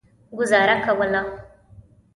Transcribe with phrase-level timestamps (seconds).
[0.37, 1.21] ګوزاره کوله.